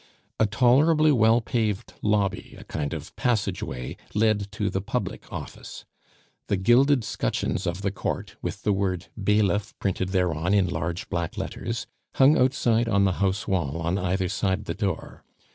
A 0.39 0.47
tolerably 0.47 1.11
wide 1.11 1.45
paved 1.45 1.93
lobby, 2.01 2.55
a 2.57 2.63
kind 2.63 2.91
of 2.91 3.15
passage 3.15 3.61
way, 3.61 3.97
led 4.15 4.51
to 4.53 4.71
the 4.71 4.81
public 4.81 5.31
office. 5.31 5.85
The 6.47 6.57
gilded 6.57 7.03
scutcheons 7.03 7.67
of 7.67 7.83
the 7.83 7.91
court, 7.91 8.35
with 8.41 8.63
the 8.63 8.73
word 8.73 9.09
"Bailiff" 9.23 9.77
printed 9.77 10.09
thereon 10.09 10.55
in 10.55 10.65
large 10.67 11.07
black 11.11 11.37
letters, 11.37 11.85
hung 12.15 12.35
outside 12.35 12.89
on 12.89 13.03
the 13.05 13.11
house 13.21 13.47
wall 13.47 13.79
on 13.79 13.99
either 13.99 14.27
side 14.27 14.65
the 14.65 14.73
door. 14.73 15.23